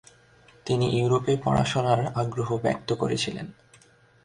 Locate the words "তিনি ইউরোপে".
0.65-1.33